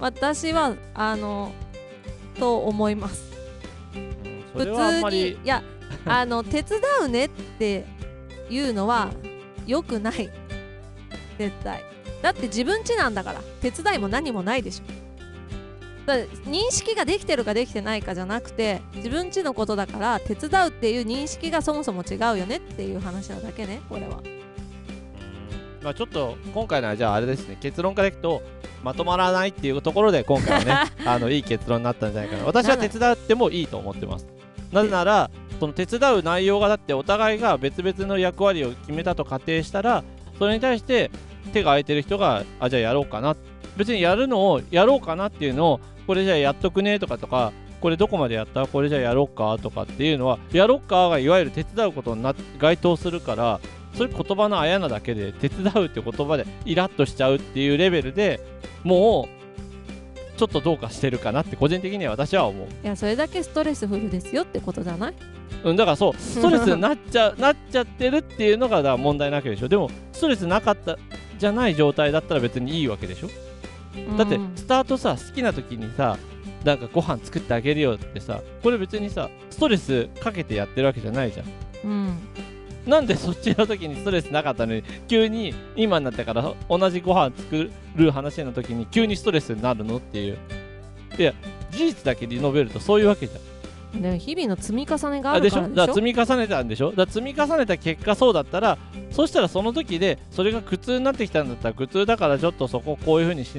[0.00, 1.52] 私はあの
[2.38, 3.30] と思います。
[4.54, 5.62] 普通にりいや
[6.06, 7.84] あの手伝うねって
[8.48, 9.10] いうのは
[9.66, 10.30] 良くない。
[11.38, 11.84] 絶対。
[12.22, 13.40] だって自分家なんだから。
[13.60, 15.00] 手伝いも何もないでしょ。
[16.06, 24.20] だ認識ができてるかできてないかじゃなくて自分家のことだから手伝うっていう認識がそもそも違うよねっていう話なだけねこれは
[25.82, 28.42] まあちょっと今回のはじゃああれですね結論からいくと
[28.82, 32.44] まとまらないっていうところで今回はねあのいい結論になったんじゃないかな。
[32.46, 34.26] 私は手伝ってもいいと思ってます。
[34.72, 40.04] なぜならその手伝う内容がだってお互いが別々の役割を決めたと仮定したら
[40.38, 41.10] それに対して
[41.52, 43.36] 手が空いてる人があじゃあやろうかな。
[43.76, 48.66] 別にやるのをやろうかなっていうのをこれじゃあやっとくねとかとかこれどこまでやった？
[48.66, 53.60] これじゃあやろうかとかっていうのはやろうかがいわゆる手伝うことにな該当するから
[53.94, 58.40] それ言葉のあやなだけで手伝うって言葉でイラッとしちゃうっていうレベルで
[58.84, 59.28] も
[60.36, 65.14] うちょっとどうかしてるかなって個人的には私は思う、いやそれだけストレスフルですよってことじゃない？
[65.64, 69.68] うん、だからそうストレスになっちゃうなっちゃってるっていうのがだ問題なわけでしょ。
[69.68, 70.96] でもストレスなかった
[71.38, 73.28] じゃない状態だったら別にいいわけでしょ。
[74.16, 76.16] だってうんスタートさ好きな時にさ
[76.64, 81.46] なんかご飯作ってあげるよってさこれ別にさストレスかけてやってるわけじゃないじゃん。
[81.84, 82.18] うん
[82.86, 90.38] なんでそっちの時にストレスなかったのに急に今になってから同じご飯作る話の時に急にストレスになるのっていう。
[91.18, 91.34] いや
[91.70, 93.38] 事実だけリノベるとそういうわけじゃ
[93.98, 94.02] ん。
[94.02, 95.62] でも日々の積み重ねがああでしょ？
[95.62, 95.86] るからでしょ？
[95.86, 96.92] だ積み重ねたんでしょ？
[96.92, 98.78] だ積み重ねた結果そうだったら
[99.10, 103.50] そしたらその時でそれが苦痛になってきたんだったら苦痛だからちょっとそここういう風にし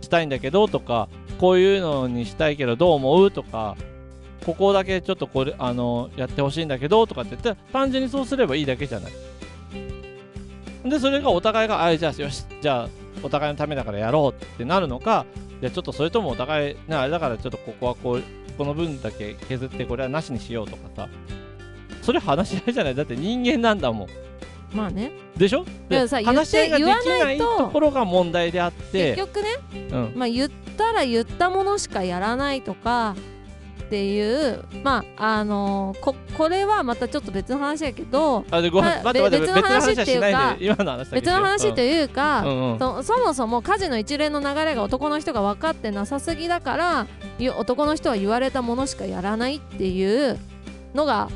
[0.00, 3.76] したいんだけどとかこういうのにしたいけどどう思うとか
[4.44, 9.12] ここだけちょっとこれあのやってほしいんだけどとかって言ったら単純にそうすればいいだけじゃない。
[10.88, 12.88] でそれがお互いがあじゃあよしじゃあ
[13.22, 15.26] お互いのためだからやろうってなるのか
[15.60, 18.22] いやちょっとそれともお互いねあれだからちょっとここはこう
[18.56, 21.08] この分だけ削ってこれはなしにしようとかさ。
[22.00, 22.94] それ話し合いじゃない。
[22.94, 24.08] だって人間なんだもん。
[24.72, 25.12] まあね。
[25.36, 25.66] でしょ？
[25.90, 29.14] で話し合いができなないところが問題であって。
[29.14, 29.48] 結局ね
[29.92, 30.12] うん。
[30.14, 33.14] まあ言ったら言ったものしかやらないとか
[33.88, 40.56] っていうまああのここれはまたちょっと別の話やけどあでご別の話っていうか
[41.10, 47.06] 別の話といういうか、うんうんそそもそも家事の一連の流れが男の人が分かってなさすぎだから
[47.38, 50.38] ゆ男の人は言われたものしかやらないっていう
[50.94, 51.28] のが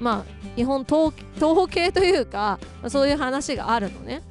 [0.00, 4.22] まあ基本統統計というかそういう話があるのね。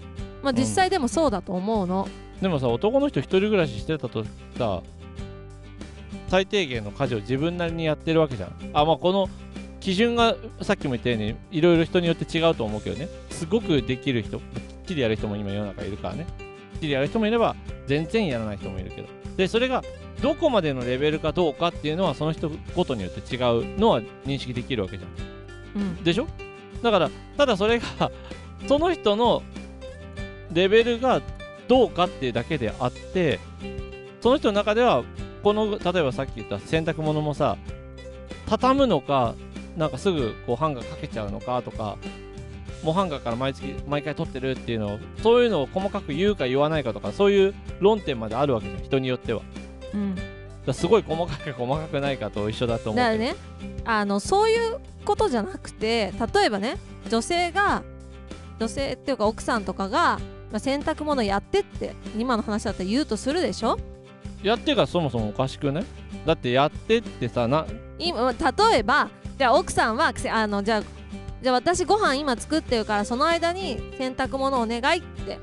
[0.43, 2.07] まあ、実際でもそうだと思うの。
[2.41, 4.23] でもさ男の人一人暮らししてたと
[4.57, 4.81] さ
[6.27, 8.51] 最低限の家事を自分なりにやってるわけじゃん。
[8.73, 9.29] あまあこの
[9.79, 13.07] 基準がさっきも言ったようにいろいろ人によって違うと思うけどね。
[13.29, 14.43] すごくできる人きっ
[14.87, 16.25] ちりやる人も今世の中いるからね。
[16.73, 17.55] きっちりやる人もいれば
[17.87, 19.07] 全然やらない人もいるけど。
[19.37, 19.83] でそれが
[20.21, 25.81] どこまでのレベルかどうかっていうのはその人ごとによって違うのは認識できるわけじゃん。
[25.81, 26.03] うん。
[26.03, 26.27] でしょ？
[26.81, 28.11] だからただそれが
[28.67, 29.43] その人の
[30.51, 31.21] レベルが
[31.67, 33.39] どうかっていうだけであって
[34.21, 35.03] その人の中では
[35.43, 37.58] この例えばさっき言った洗濯物もさ
[38.47, 39.36] 畳むのか
[39.76, 41.97] なんかすぐこうハンガーかけちゃうのかとか
[42.84, 49.41] もうハンガーから毎月毎回取ってるっていうのをそういうのを細かく言うか言わないかとかそういう論点まであるわけじゃん人によっては。
[49.93, 50.15] うん。
[50.65, 53.36] らすごい細かく細かくないかと一緒だと思うだからね。
[53.86, 56.78] あのそういうことじゃなくて例えばね
[57.10, 57.84] 女性が
[58.60, 60.19] 女性っていうか奥さんとかが、
[60.52, 63.78] まあ、洗濯物やってって今の話だったら言うとするでしょ？
[64.43, 65.86] やってからそもそもおかしくない
[66.26, 67.65] だってやってってさな
[68.00, 70.84] 今例えばじゃあ奥さんはあのじゃあ
[71.41, 75.39] じゃあ私ご飯今作ってるからその間に洗濯物お願いって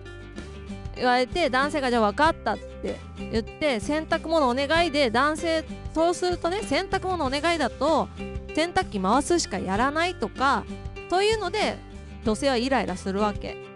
[0.97, 8.09] 言われて男性がじゃあ分かったって言って洗濯物お願いで男性そうするとね洗濯物お願いだと
[8.55, 10.65] 洗濯機回すしかやらないとか
[11.11, 11.77] そういうので
[12.25, 13.74] 女性はイライラするわけ。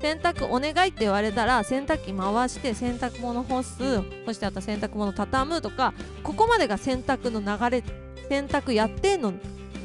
[0.00, 3.78] 洗濯お願いって言われたら洗濯機回して洗濯物干す
[4.26, 7.82] そしてあと洗濯物畳むとかここまでが洗濯の流れ
[8.28, 9.32] 洗濯やってんの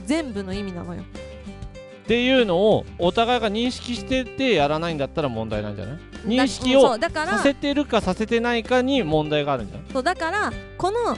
[0.06, 1.04] 全部の意味なのよ。
[1.04, 6.00] っていうのをお互いが認識しててやらないんだったら問題なんじゃない？
[6.26, 9.86] 認識だをそうだからさせてるかさせてないかに問題があるんじゃない？
[9.93, 11.15] そうだからこの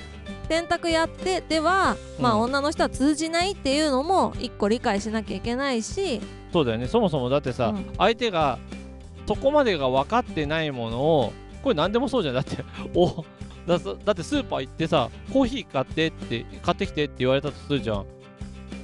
[0.50, 6.22] 洗濯やってでは、まあうん女の人は通じないっていうのも一個理解しなきゃいけないし。
[6.52, 6.86] そうだよね。
[6.88, 7.86] そもそもだってさ、うん。
[7.98, 8.60] 相手が
[9.28, 12.36] そこまでが分かってないものをこれ何でもそうじゃん。
[12.36, 13.24] だって お
[13.68, 18.06] だだってスーパー行ってさコーヒー買ってって買ってきてって言われたとするじゃん。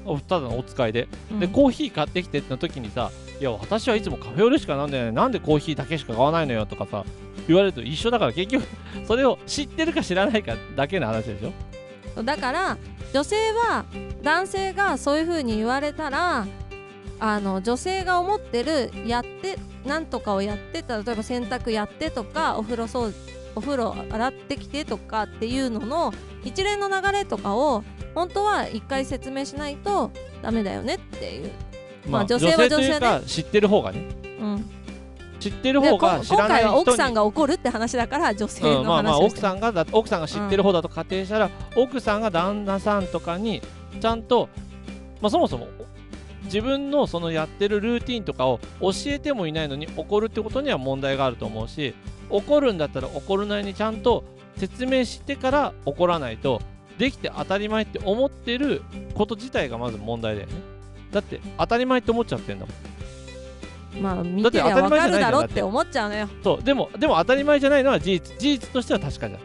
[0.05, 1.39] おただのお使いで、うん。
[1.39, 7.05] でコーヒー買ってきてっての時にさいや私はいつもカフェオレしか飲んでないなんでコーヒーだけしか買わないのよとかさ
[7.47, 8.65] 言われると一緒だから結局
[9.05, 12.23] それを知ってるか知らないかだけの話でしょ。
[12.23, 12.77] だから
[13.13, 13.85] 女性は
[14.23, 16.47] 男性がそういう風に言われたら
[17.19, 27.83] あの女性が思ってるやってなんとかをやってた例えば洗濯やってとかお風呂掃除お風呂洗ってきてとかっていうのの一連の流れとかを
[28.15, 31.51] 本当は一回説明しないとダメだよねっていう、
[32.07, 34.03] まあ女性は女性でというか知ってる方がね。
[34.39, 34.65] うん、
[35.39, 43.61] 知ってる方が知ら今回はない人に奥さんが怒るって話だから女性うん、のまあまあ奥さんがだ奥さんが知ってる方だと仮定したら、奥さんが旦那さんとかに
[43.99, 44.47] ちゃんと、
[45.21, 45.67] まあ、そもそも
[46.49, 51.93] 自分のそのやってるルーティンとかを教えてもいないのに怒るってことには問題があると思うし
[52.29, 54.23] 怒るんだったら怒るなりにちゃんと
[54.57, 56.61] 説明してから怒らないと
[56.97, 58.81] できて当たり前って思ってる
[59.13, 60.53] こと自体がまず問題だよね。
[61.11, 62.71] だって当たり前って思っちゃってんだも
[63.99, 64.01] ん。
[64.01, 66.27] まあ見てりゃ分かるだろって思っちゃうのよ。
[66.43, 66.63] そう。
[66.63, 69.39] でもでも当たり前じゃないのは事実事実としては確かじゃん。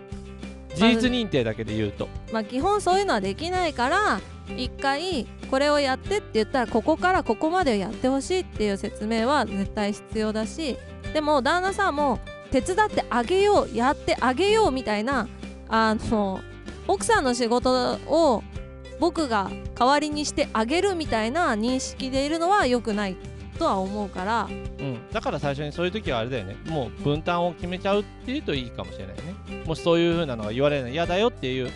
[0.75, 2.09] 事実認定だけで言うと。
[2.33, 4.21] まあ基本そういうのはできないから
[4.57, 10.77] 一回これをやってって言ったらここからここまでやってほしいっていう説明は絶対必要だし
[11.13, 12.19] でも旦那さんも
[12.51, 15.29] 手伝ってあげようやってあげようみたいな
[15.69, 16.41] あの
[16.87, 18.43] 奥さんの仕事を
[19.01, 23.17] 僕が代わりにしてあげるみたいな認識でいるのは良くない
[23.59, 26.57] とは思うからうん、だから最初にそういう時はあれだよね。
[26.67, 29.65] もう分担を決めちゃうっていうといいかもしれないね。
[29.65, 31.71] もしそういう風なのが言われるの嫌だよっていう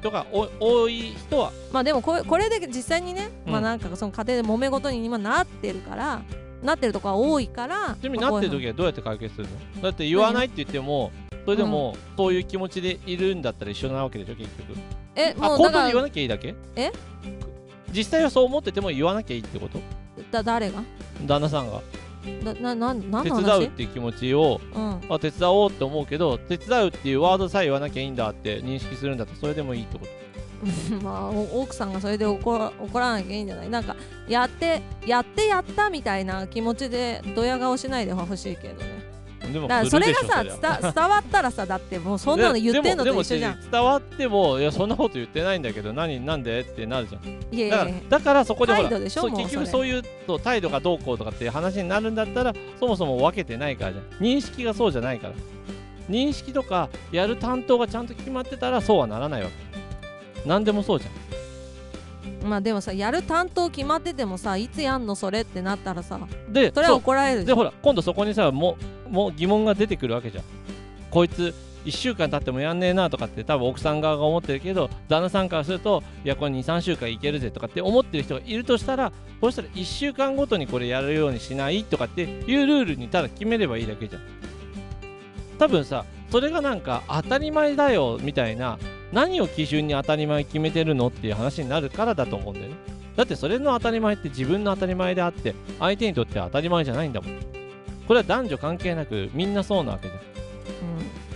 [0.00, 1.52] 人がお多い人は。
[1.72, 3.52] まあでもこれこれで実際にね、うん。
[3.52, 6.22] まあなんかその家庭で揉め事に今なってるから
[6.62, 9.82] なってるとこは多いからちなみになってる時はどうやって解決するの？
[9.82, 11.12] だって言わないって言っても
[11.44, 14.78] それでもそういう気持ちでいるんだったら一緒なわけでしょ結局。
[15.16, 16.54] えあもうだから言わなきゃいいだけ？
[16.76, 16.90] え？
[17.92, 19.80] 実際はそう思ってても言わなきゃいいってこと？
[20.30, 20.82] だ誰が？
[21.26, 21.80] 旦那さんが
[22.44, 25.00] だなな何手伝うっていう気持ちをうん。
[25.08, 30.20] あ手伝おうって思うけど手伝うっていうワードさえ言わなきゃいいんだって認識するんだったらそれでもいいってこと。
[31.02, 33.70] まあお奥さんがそれで怒ら怒らなきゃいいんじゃない？
[33.70, 33.96] なんか
[34.28, 38.99] やってやってやったみたいな気持ちでドヤ顔しないでほしいけどね
[39.52, 43.70] だからそれがさ伝伝わったらさだってもうそんなの言ってんのと一緒じゃん。
[43.70, 46.60] 伝わってもいやそんなこと言ってないんだけど何なんで？
[46.60, 47.22] ってなるじゃん。
[47.22, 48.00] だからいやいや。
[48.08, 49.44] だからそこでほら態度でしょそうもうそれ。
[49.44, 54.04] 結局そういうと態度がどうこうとかっていう話になるんだったらそもそも分けてないからじゃん。
[54.18, 55.34] 認識がそうじゃないから。
[56.08, 59.54] 認識とかやる担当がちゃんと決まってたらそうはならないわけ。
[60.48, 61.12] 何でもそうじゃん。
[62.48, 70.44] まあでもさやる担当決まっててもさいつやんのそれってなったらさでそれは怒られるでほら今度そこにさもうも疑問が出てくるわけじゃん。
[71.10, 84.22] こいつ1週間経ってもやんねえなとかって多分奥さん側が思ってるけど旦那さんからするといやこれ23週間いけるぜとかって思ってる人がいるとしたらそしたら1週間ごとにこれやるようにしないとかっていうルールにただ決めればいいだけじゃん。
[85.58, 88.78] 多分さそれがなんか当たり前だよみたいな
[89.12, 92.74] 何を基準に当たり前決めてるのっていう話になるからだと思うんだよね。
[93.16, 97.59] だってそれの当たり前って自分の当たり前であって相手にとっては当たり前じゃないんだもん。
[98.10, 100.20] これは男女関係なくみんなそうなわけじゃん。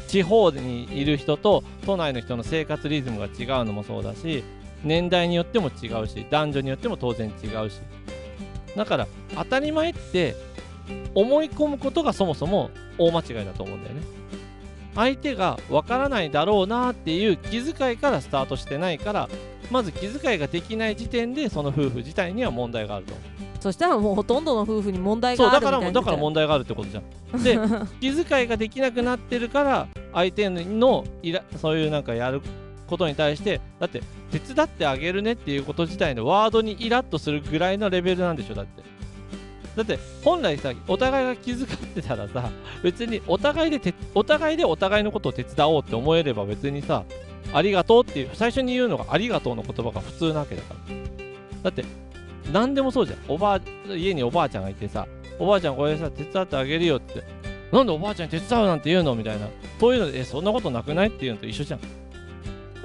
[0.08, 4.42] 地方にいる人と都内の人の生活リズムが違うのもそうだし
[4.82, 7.78] 年代によっても違うし男女によっても当然違うし。
[8.74, 9.06] だから
[9.36, 10.34] 当たり前って
[11.14, 14.02] 思い込むことがそもそも大間違いだと思うんだよね。
[14.96, 19.28] 相手がわからないだろうなっていう気遣いからスタートしてないから
[19.70, 27.42] まず気遣いができない時点でその夫婦自体には問題があると思うそしたらもうほとんどの夫婦に問題そうがあるみたいなだからだから問題があるってことじゃん。
[27.42, 27.58] で
[27.98, 32.42] 気遣いができなくなってるから相手のいらそういうなんかやる
[32.86, 38.82] ことに対してだって手伝ってあげるねっていうこと自体のワードにイラッとするぐらいのレベルなんでしょだって。
[39.76, 42.50] だって本来さお互いが気遣ってたらさ
[42.82, 47.04] 別にお互いでてお互いでお互いのことを手伝おうって思えれば別にさ
[47.50, 51.14] ありがとうっていう最初に言うのがありがとうの言葉が普通なわけだから。
[51.62, 51.82] だって
[52.52, 53.18] 何でもそうじゃん。
[53.28, 53.60] おばあ
[53.94, 55.06] 家におばあちゃんがいてさ
[55.38, 57.22] おばあちゃんこれさ手伝ってあげるよって。
[57.72, 59.14] なんでおばあちゃんに手伝うなんて言うの？
[59.14, 59.48] みたいな。
[59.80, 61.08] そういうのでえそんなことなくない？
[61.08, 61.80] っていうのと一緒じゃん。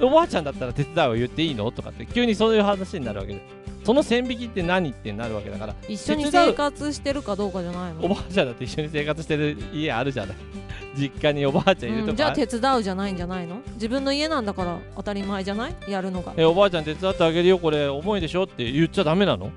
[0.01, 1.69] おばあちゃんだったら手伝うを言っていいの？
[1.71, 3.41] とかって急にそういう話になるわけで。
[3.89, 5.73] その線引きって何ってなるわけだから。
[5.87, 8.05] 一緒に生活してるかどうかじゃないの。
[8.05, 10.37] おばあちゃんだって一緒に生活してる家あるじゃない。
[10.95, 12.15] 実家におばあちゃんいるとか、うん。
[12.17, 13.61] じゃあ手伝うじゃないんじゃないの？
[13.73, 15.75] 自分の家なんだから当たり前じゃない？
[15.87, 16.33] やるのが。
[16.37, 19.49] えおばあちゃん手伝ってあげるよこれ重いでしょって言っちゃダメなの？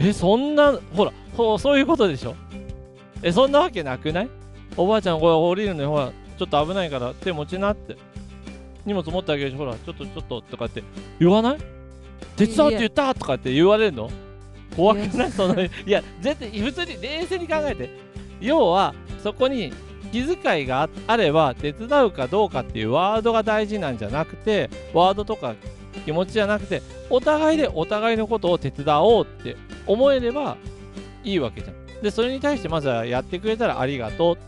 [0.00, 2.34] えそんなほらほそういうことでしょ？
[3.22, 4.28] えそんなわけなくない？
[4.76, 7.96] おばあちゃんこれ降りるのにほらちょっと危ないから手持ちなって。
[8.84, 10.82] 荷物持ってあげるしほらちょっとちょっととかって
[11.20, 11.58] 言わない？
[12.36, 14.10] 手伝うって言ったとかって言われるの？
[14.76, 15.32] 怖くない？
[15.32, 17.90] そのいや絶対普通に冷静に考えて
[18.40, 19.72] 要はそこに
[20.12, 25.54] 気遣いがああれば手伝うかどうかっていうワードが大事なんじゃなくてワードとか
[26.04, 30.56] 気持ちじゃなくてお互いでお互いのことを手伝おうって思えれば
[31.24, 32.02] いいわけじゃん。
[32.02, 34.38] でそれに対してまずはやってくれたらありがとう。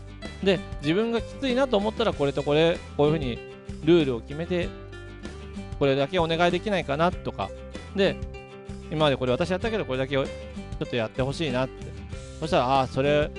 [0.45, 3.37] で自分がきついなと思ったらこれとこれこういうふうに
[3.83, 4.69] ルールを決めて
[5.77, 7.49] これだけお願いできないかなとか
[7.95, 8.15] で
[8.89, 10.27] 今までこれ私やったけどこれだけちょっ
[10.87, 11.91] とやってほしいなって。
[12.39, 13.29] そしたらああそれ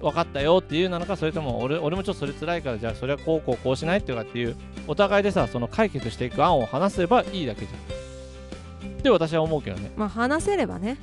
[0.00, 8.98] 分かったよっていうなのかそれとも俺俺もちょっとそれ辛いからじゃあそれはこうこうこうしないっていうかっていうお互いでさその解決していく案を話せばいいだけじゃん。
[8.98, 9.92] って私は思うけどね。
[9.96, 10.98] まあ話せればね。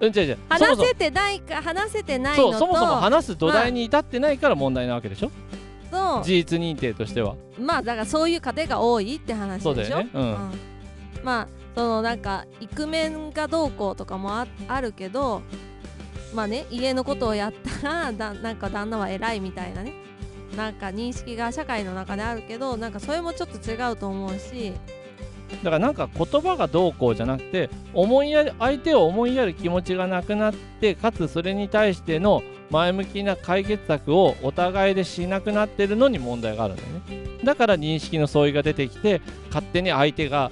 [0.00, 0.38] うん違う違う。
[0.48, 2.52] 話せてないか話せてないのと。
[2.52, 5.30] そうそもそも話す土台に至ってないから問題なわけでしょ、
[5.90, 7.36] と事実認定としては。
[7.58, 9.74] まあだからそういう家庭が多いって話でしょ？
[9.74, 10.10] そうだよね。
[10.12, 10.22] うん。
[10.22, 10.36] うん。
[11.22, 15.42] まあそのなんかイクメンがどうこうとかもああるけど
[16.34, 17.52] まあね家のことをやっ
[17.82, 19.92] たら だなんか旦那は偉いみたいなね。
[20.56, 24.72] なんか認識が社会の中であるけどなんかそれもちょっと違うと思うし。
[25.62, 37.38] だからなんか言葉がどうこうじゃなくて思いやる相手を思いやる気持ちがなくなってかつそれに対しての前向きな解決策をお互いでしなくなってるのに問題があるんだよね。
[37.44, 40.50] だから認識の相違が出てきて勝手に相手が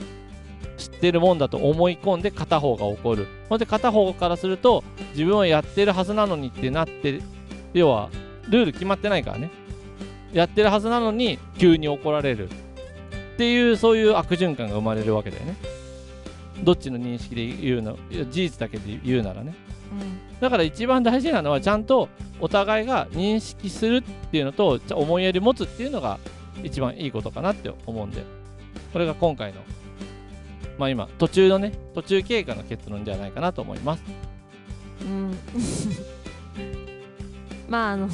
[0.82, 3.26] 知ってるもんだと思い込んで片方が怒る。
[3.48, 7.20] ほんで片方からすると自分はやってるはずなのにってなって
[7.72, 8.10] 要は
[8.48, 9.50] ルール決まってないからね。
[10.32, 12.48] やってるはずなのに急に怒られる。
[12.48, 15.56] っていうそういう悪循環が生まれるわけだよね。
[16.62, 19.54] どっちの認識で言うの事実だけで言うならね。
[19.92, 20.40] うん。
[20.40, 22.08] だから一番大事なのはちゃんと
[22.40, 26.18] お互いが認識するっていうのと思いやり持つっていうのが
[26.62, 28.24] 一番いいことかなって思うんで
[28.92, 29.60] これが今回の
[30.82, 34.02] まあ今途中のね途中経過の結論じゃないかなと思います。
[35.02, 35.38] うん。
[37.70, 38.08] まああの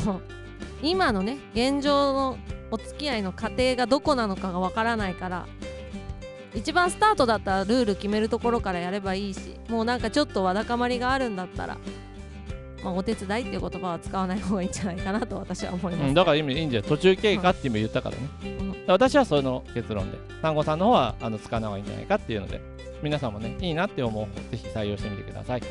[0.82, 2.36] 今のね現状の
[2.70, 5.46] お付き合いの過程がどこなのかがわからないから
[6.54, 11.78] 一番スタートだったらルール決めるところからやればいいしもうなんかちょっとわだかまりがあるんだったら、
[12.84, 16.88] まあ、お手伝いっていう言葉は使わない方がいいんじゃないかなと私は思います、うん、だから今いいんじゃない？
[16.90, 18.28] 途中経過って今言ったからね、
[18.60, 22.60] うん私はその結論で単語さんの方はあの使わない方がいいんじゃないかっていうので
[23.02, 25.62] 皆さんもねいいなって思う方ぜひ採用してみてください。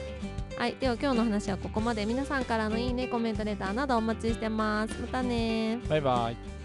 [0.57, 2.05] はい、では今日の話はここまで。
[2.07, 5.01] 皆さんからのいいねコメントレターなどお待ちしてます。
[5.01, 6.56] またねバイバイ